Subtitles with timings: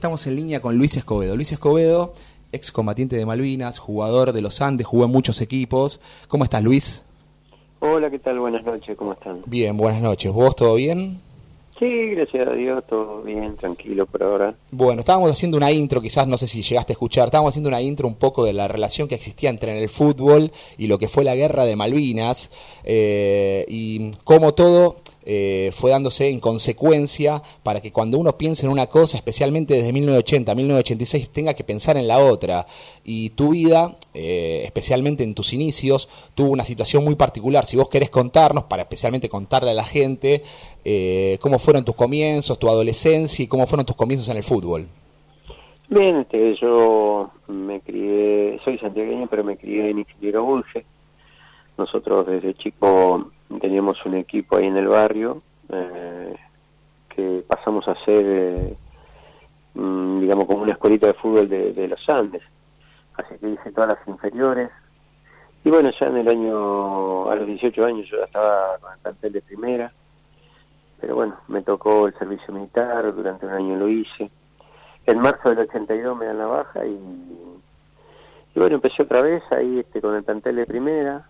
[0.00, 1.36] estamos en línea con Luis Escobedo.
[1.36, 2.14] Luis Escobedo,
[2.52, 6.00] excombatiente de Malvinas, jugador de los Andes, jugó en muchos equipos.
[6.26, 7.04] ¿Cómo estás, Luis?
[7.80, 8.38] Hola, ¿qué tal?
[8.38, 9.42] Buenas noches, ¿cómo están?
[9.44, 10.32] Bien, buenas noches.
[10.32, 11.20] ¿Vos todo bien?
[11.78, 14.54] Sí, gracias a Dios, todo bien, tranquilo por ahora.
[14.70, 17.82] Bueno, estábamos haciendo una intro, quizás no sé si llegaste a escuchar, estábamos haciendo una
[17.82, 21.24] intro un poco de la relación que existía entre el fútbol y lo que fue
[21.24, 22.50] la guerra de Malvinas
[22.84, 28.72] eh, y cómo todo eh, fue dándose en consecuencia para que cuando uno piense en
[28.72, 32.66] una cosa, especialmente desde 1980, 1986, tenga que pensar en la otra.
[33.04, 37.66] Y tu vida, eh, especialmente en tus inicios, tuvo una situación muy particular.
[37.66, 40.42] Si vos querés contarnos, para especialmente contarle a la gente,
[40.84, 44.86] eh, cómo fueron tus comienzos, tu adolescencia y cómo fueron tus comienzos en el fútbol.
[45.88, 50.84] Bien, este, yo me crié, soy santiagueño, pero me crié en Ingeniero Bulge.
[51.76, 56.36] Nosotros desde chico teníamos un equipo ahí en el barrio eh,
[57.08, 58.76] que pasamos a ser, eh,
[59.74, 62.42] mm, digamos, como una escuelita de fútbol de, los Andes.
[63.16, 64.70] Así que hice todas las inferiores.
[65.64, 69.00] Y bueno, ya en el año, a los 18 años yo ya estaba con el
[69.00, 69.92] cartel de primera.
[71.00, 74.30] Pero bueno, me tocó el servicio militar, durante un año lo hice.
[75.06, 76.90] En marzo del 82 me dan la baja y,
[78.54, 81.26] y bueno, empecé otra vez ahí este, con el plantel de primera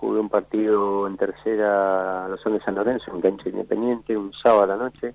[0.00, 4.62] jugué un partido en tercera a los Andes San Lorenzo, en cancha independiente, un sábado
[4.62, 5.14] a la noche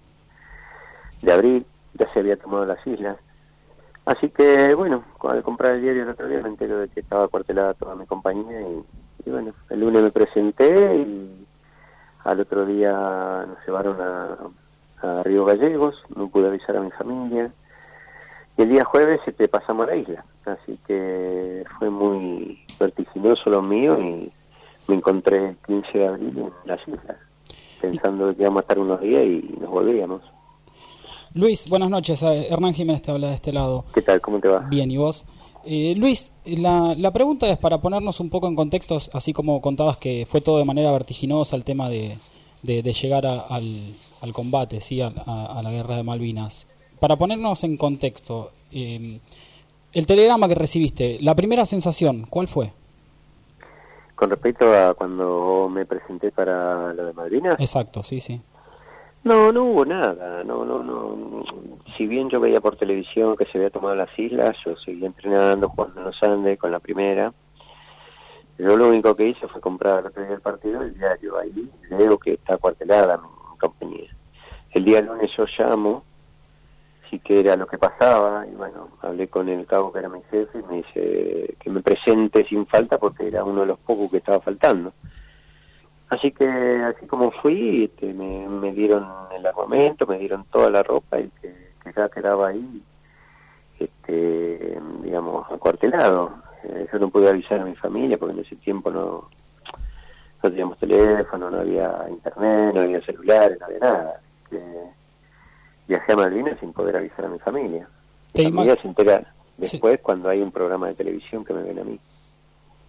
[1.21, 3.17] de abril, ya se había tomado las islas.
[4.05, 7.27] Así que, bueno, al comprar el diario el otro día me entero de que estaba
[7.27, 11.47] cuartelada toda mi compañía y, bueno, el lunes me presenté y
[12.23, 14.37] al otro día nos llevaron a,
[15.01, 17.51] a Río Gallegos, no pude avisar a mi familia
[18.57, 23.61] y el día jueves este, pasamos a la isla, así que fue muy vertiginoso lo
[23.61, 24.31] mío y
[24.87, 27.17] me encontré el 15 de abril en las islas,
[27.81, 30.21] pensando que íbamos a estar unos días y nos volvíamos.
[31.33, 32.21] Luis, buenas noches.
[32.21, 33.85] Hernán Jiménez te habla de este lado.
[33.93, 34.21] ¿Qué tal?
[34.21, 34.59] ¿Cómo te va?
[34.69, 35.25] Bien, ¿y vos?
[35.65, 39.97] Eh, Luis, la, la pregunta es para ponernos un poco en contextos, así como contabas
[39.97, 42.19] que fue todo de manera vertiginosa el tema de,
[42.61, 45.01] de, llegar al, al, combate, ¿sí?
[45.01, 46.67] A, a, la guerra de Malvinas.
[46.99, 49.19] Para ponernos en contexto, eh,
[49.91, 52.71] el telegrama que recibiste, la primera sensación, ¿cuál fue?
[54.15, 57.55] Con respecto a cuando me presenté para lo de Madrina.
[57.59, 58.41] Exacto, sí, sí.
[59.25, 61.43] No, no hubo nada, no, no, no.
[61.97, 65.67] Si bien yo veía por televisión que se había tomado las islas, yo seguía entrenando,
[65.69, 67.33] jugando en los Andes con la primera.
[68.57, 71.37] Yo lo único que hice fue comprar el partido el diario.
[71.39, 74.15] Ahí leo que está cuartelada mi compañía.
[74.71, 76.03] El día lunes yo llamo
[77.15, 80.21] sí que era lo que pasaba y bueno, hablé con el cabo que era mi
[80.29, 84.11] jefe y me dice que me presente sin falta porque era uno de los pocos
[84.11, 84.93] que estaba faltando.
[86.09, 91.19] Así que así como fui, este, me, dieron el armamento, me dieron toda la ropa
[91.19, 91.65] y que,
[91.95, 92.81] ya quedaba ahí,
[93.79, 96.31] este, digamos, acuartelado.
[96.63, 99.29] Eh, yo no pude avisar a mi familia porque en ese tiempo no,
[100.43, 104.19] no teníamos teléfono, no había internet, no había celulares, no había nada
[105.87, 107.87] viajé a Malvinas sin poder avisar a mi familia.
[108.33, 111.83] Mi familia se entera después cuando hay un programa de televisión que me ven a
[111.83, 111.99] mí.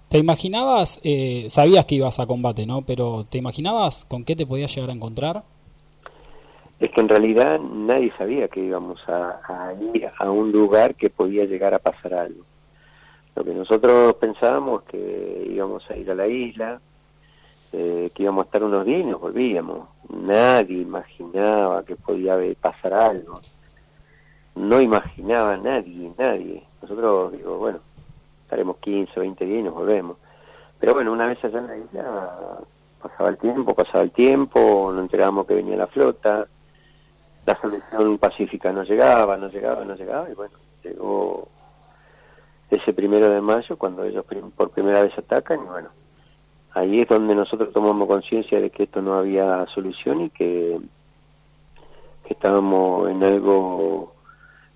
[0.08, 2.82] ¿Te imaginabas, eh, sabías que ibas a combate, ¿no?
[2.82, 5.42] Pero ¿te imaginabas con qué te podías llegar a encontrar?
[6.78, 11.44] Es que en realidad nadie sabía que íbamos a, ir a un lugar que podía
[11.44, 12.44] llegar a pasar algo.
[13.34, 16.80] Lo que nosotros pensábamos que íbamos a ir a la isla,
[17.78, 19.86] eh, que íbamos a estar unos días y nos volvíamos.
[20.08, 23.42] Nadie imaginaba que podía pasar algo.
[24.54, 26.64] No imaginaba nadie, nadie.
[26.80, 27.80] Nosotros, digo, bueno,
[28.44, 30.16] estaremos 15, 20 días y nos volvemos.
[30.80, 32.30] Pero bueno, una vez allá en la isla,
[33.02, 36.46] pasaba el tiempo, pasaba el tiempo, nos enterábamos que venía la flota,
[37.44, 41.46] la solución pacífica no llegaba, no llegaba, no llegaba, y bueno, llegó
[42.70, 44.24] ese primero de mayo cuando ellos
[44.56, 45.90] por primera vez atacan, y bueno,
[46.76, 50.78] ahí es donde nosotros tomamos conciencia de que esto no había solución y que,
[52.28, 54.12] estábamos en algo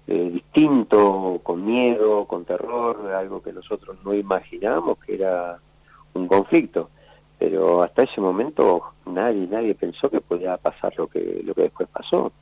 [0.07, 5.59] eh, distinto, con miedo, con terror, algo que nosotros no imaginábamos que era
[6.15, 6.89] un conflicto.
[7.39, 11.89] Pero hasta ese momento nadie, nadie pensó que podía pasar lo que, lo que después
[11.89, 12.33] pasó.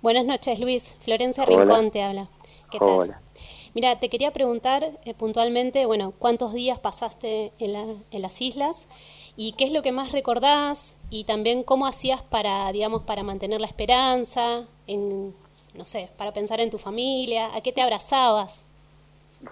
[0.00, 0.94] Buenas noches, Luis.
[1.04, 2.28] Florencia Rincón te habla.
[2.70, 3.16] ¿Qué tal?
[3.74, 8.86] Mira, te quería preguntar eh, puntualmente, bueno, ¿cuántos días pasaste en, las islas?
[9.36, 10.94] ¿Y qué es lo que más recordás?
[11.10, 15.34] Y también cómo hacías para, digamos, para mantener la esperanza, en,
[15.74, 18.64] no sé, para pensar en tu familia, ¿a qué te abrazabas?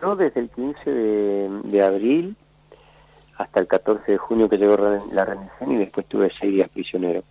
[0.00, 2.36] Yo desde el 15 de, abril
[3.36, 7.24] hasta el 14 de junio que llegó la rendición y después tuve seis días prisionero.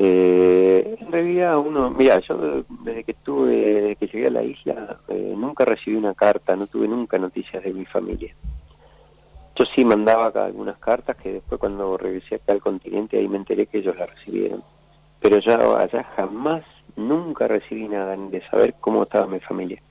[0.00, 5.00] Eh, en realidad uno, mira, yo desde que estuve, desde que llegué a la isla,
[5.08, 8.32] eh, nunca recibí una carta, no tuve nunca noticias de mi familia.
[9.58, 13.38] Yo sí mandaba acá algunas cartas que después cuando regresé acá al continente ahí me
[13.38, 14.62] enteré que ellos las recibieron.
[15.20, 16.62] Pero ya allá jamás,
[16.94, 19.82] nunca recibí nada ni de saber cómo estaba mi familia.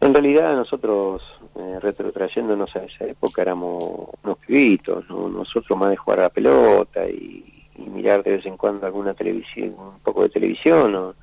[0.00, 1.22] En realidad nosotros,
[1.54, 7.08] eh, retrotrayéndonos a esa época, éramos unos pibitos, nosotros más de jugar a la pelota
[7.08, 11.14] y y mirar de vez en cuando alguna televisión, un poco de televisión, no,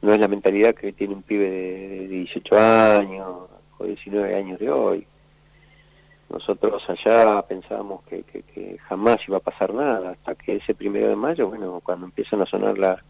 [0.00, 3.48] no es la mentalidad que tiene un pibe de, 18 años
[3.78, 5.06] o 19 años de hoy.
[6.30, 11.16] Nosotros allá pensábamos que, que, jamás iba a pasar nada, hasta que ese primero de
[11.16, 13.02] mayo, bueno, cuando empiezan a sonar la,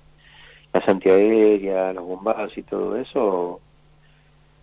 [0.72, 3.60] las antiaéreas, los bombazos y todo eso,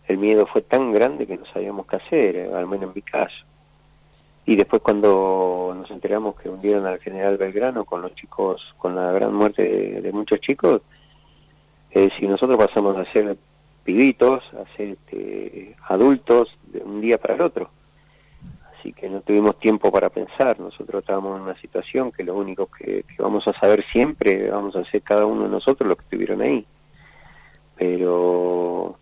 [0.08, 3.46] el miedo fue tan grande que no sabíamos qué hacer, al menos en mi caso.
[4.46, 9.12] Y después cuando nos enteramos que hundieron al general Belgrano con los chicos, con la
[9.12, 9.64] gran muerte
[10.02, 10.82] de, muchos chicos,
[11.90, 13.38] eh, si nosotros pasamos a ser
[13.84, 17.72] pibitos, a ser este, adultos de un día para el otro.
[18.78, 22.68] Así que no tuvimos tiempo para pensar, nosotros estábamos en una situación que lo único
[22.68, 26.42] que, vamos a saber siempre, vamos a hacer cada uno de nosotros los que estuvieron
[26.42, 26.68] ahí.
[27.78, 29.00] Pero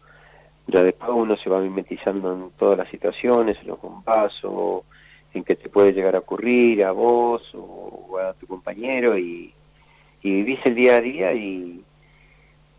[0.68, 4.84] ya después uno se va mimetizando en todas las situaciones, en los bombazos,
[5.33, 9.53] en que te puede llegar a ocurrir a vos o, a tu compañero y,
[10.21, 11.83] y, vivís el día a día y,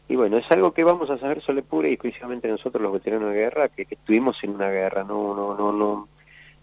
[0.08, 3.30] y bueno, es algo que vamos a saber solo pura y exclusivamente nosotros los veteranos
[3.30, 6.08] de guerra, que, estuvimos en una guerra, no, no, no, no,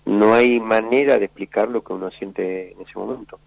[0.05, 3.39] no hay manera de explicar lo que uno siente en ese momento.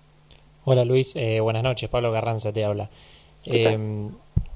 [0.65, 2.89] Hola Luis, eh, buenas noches, Pablo Garranza te habla.
[3.45, 4.09] Eh,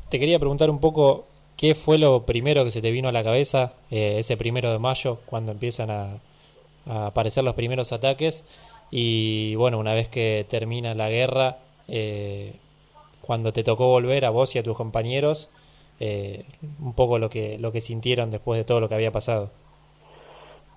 [0.08, 1.26] te quería preguntar un poco
[1.56, 4.78] qué fue lo primero que se te vino a la cabeza eh, ese primero de
[4.78, 6.18] mayo cuando empiezan a,
[6.88, 8.44] a aparecer los primeros ataques.
[8.90, 11.58] Y bueno, una vez que termina la guerra,
[11.88, 12.54] eh,
[13.20, 15.50] cuando te tocó volver a vos y a tus compañeros,
[16.00, 16.44] eh,
[16.80, 19.50] un poco lo que, lo que sintieron después de todo lo que había pasado.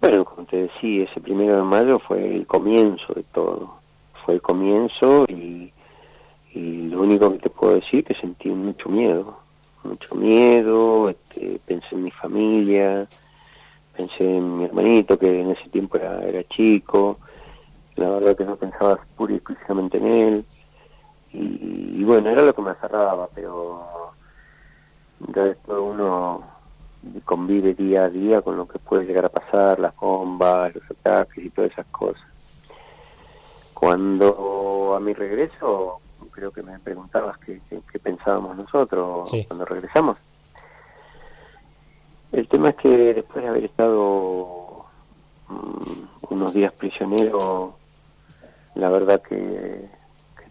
[0.01, 3.75] Bueno, como te decía, ese primero de mayo fue el comienzo de todo,
[4.25, 5.71] fue el comienzo y,
[6.53, 9.37] lo único que te puedo decir es que sentí mucho miedo,
[9.83, 13.07] mucho miedo, este, pensé en mi familia,
[14.01, 17.19] pensé en mi hermanito, que en ese tiempo era, era chico,
[17.95, 20.45] la verdad que no pensaba pura y exclusivamente en él,
[21.33, 24.11] y, bueno, era lo que me aferraba, pero
[25.33, 26.43] ya después uno
[27.23, 31.45] convive día a día con lo que puede llegar a pasar, las bombas, los ataques
[31.45, 32.23] y todas esas cosas.
[33.73, 36.01] Cuando a mi regreso,
[36.31, 40.17] creo que me preguntabas qué, qué, pensábamos nosotros cuando regresamos.
[42.31, 44.85] El tema es que después de haber estado
[45.49, 47.75] mm, unos días prisionero,
[48.75, 49.89] la verdad que,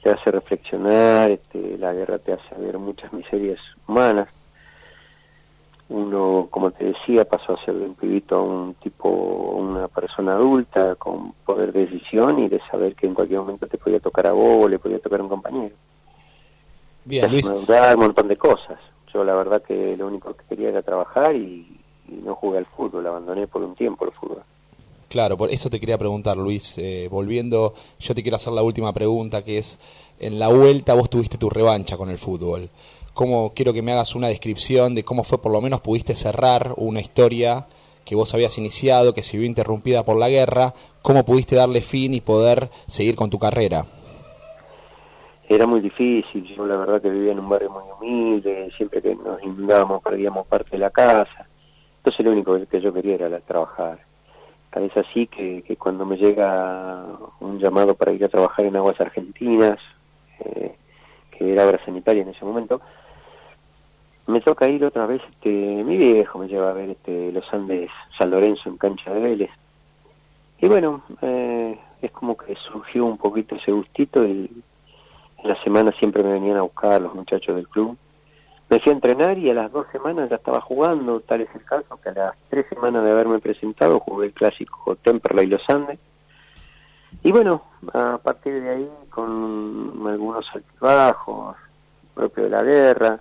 [0.03, 4.29] te hace reflexionar, este, la guerra te hace ver muchas miserias humanas.
[5.91, 10.37] Uno, como te decía, pasó a ser de un pibito a un tipo, una persona
[10.37, 14.29] adulta con poder de decisión y de saber que en cualquier momento te podía tocar
[14.29, 15.75] a vos o le podía tocar a un compañero.
[17.05, 17.47] Bien, Luis.
[17.47, 17.67] un
[17.99, 18.79] montón de cosas.
[19.13, 21.67] Yo la verdad que lo único que quería era trabajar y,
[22.09, 24.43] no jugué al fútbol, abandoné por un tiempo el fútbol.
[25.09, 26.77] Claro, por eso te quería preguntar, Luis.
[26.79, 29.79] Eh, volviendo, yo te quiero hacer la última pregunta, que es,
[30.19, 32.69] en la vuelta vos tuviste tu revancha con el fútbol.
[33.15, 36.75] ¿Cómo, quiero que me hagas una descripción de cómo fue, por lo menos pudiste cerrar
[36.77, 37.67] una historia
[38.05, 42.15] que vos habías iniciado, que se vio interrumpida por la guerra, cómo pudiste darle fin
[42.15, 43.87] y poder seguir con tu carrera?
[45.55, 49.17] Era muy difícil, yo la verdad que vivía en un barrio muy humilde, siempre que
[49.17, 51.49] nos inundábamos perdíamos parte de la casa,
[51.97, 53.99] entonces lo único que yo quería era trabajar.
[54.73, 57.05] Es así que, que cuando me llega
[57.41, 59.81] un llamado para ir a trabajar en aguas argentinas,
[60.39, 60.77] eh,
[61.33, 62.81] que era obra sanitaria en ese momento,
[64.29, 67.91] me toca ir otra vez, este, mi viejo me lleva a ver este, los Andes
[68.17, 69.51] San Lorenzo en cancha de Vélez.
[70.61, 74.49] Y bueno, eh, es como que surgió un poquito ese gustito y
[75.43, 77.97] en la semana siempre me venían a buscar los muchachos del club.
[78.69, 81.65] Me fui a entrenar y a las dos semanas ya estaba jugando, tal es el
[81.65, 85.99] caso que a las tres semanas de haberme presentado jugué el clásico Temperley Los Andes.
[87.25, 91.57] Y bueno, a partir de ahí, con algunos altibajos
[92.15, 93.21] propios de la guerra,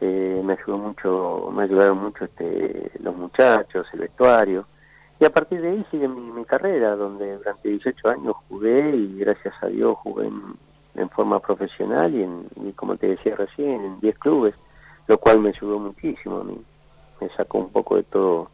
[0.00, 4.66] eh, me ayudó mucho, me ayudaron mucho este, los muchachos, el vestuario.
[5.18, 9.18] Y a partir de ahí sigue mi, mi carrera, donde durante 18 años jugué y
[9.18, 10.54] gracias a Dios jugué en
[10.96, 14.54] en forma profesional y, en, como te decía recién, en 10 clubes,
[15.06, 16.58] lo cual me ayudó muchísimo a mí.
[17.20, 18.50] Me sacó un poco de todo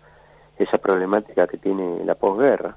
[0.59, 2.77] esa problemática que tiene la posguerra.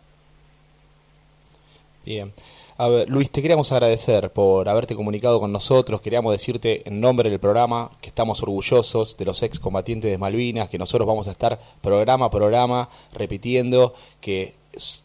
[2.03, 2.33] Bien.
[2.77, 6.01] A ver, Luis, te queríamos agradecer por haberte comunicado con nosotros.
[6.01, 10.77] Queríamos decirte en nombre del programa que estamos orgullosos de los excombatientes de Malvinas, que
[10.77, 14.55] nosotros vamos a estar programa a programa repitiendo que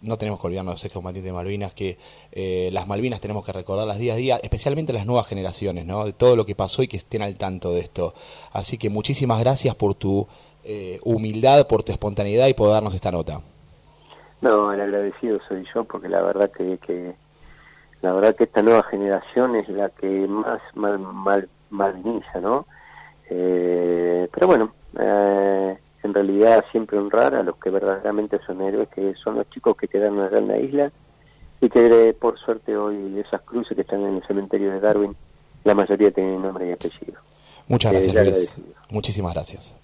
[0.02, 1.98] no tenemos que olvidarnos de los excombatientes de Malvinas, que
[2.32, 6.04] eh, las Malvinas tenemos que recordarlas día a día, especialmente las nuevas generaciones, ¿no?
[6.04, 8.14] de todo lo que pasó y que estén al tanto de esto.
[8.52, 10.26] Así que muchísimas gracias por tu
[10.64, 13.40] eh, humildad, por tu espontaneidad y por darnos esta nota.
[14.40, 17.14] No, el agradecido soy yo porque la verdad que, que
[18.02, 22.66] la verdad que esta nueva generación es la que más mal, mal, malviniza, ¿no?
[23.28, 25.78] Eh, pero bueno, eh,
[26.10, 29.88] en realidad siempre honrar a los que verdaderamente son héroes, que son los chicos que
[29.88, 30.92] quedaron allá en la isla
[31.60, 35.16] y que por suerte hoy esas cruces que están en el cementerio de Darwin,
[35.64, 37.20] la mayoría tienen nombre y apellido.
[37.68, 38.56] Muchas gracias, Luis.
[38.90, 39.76] Muchísimas gracias.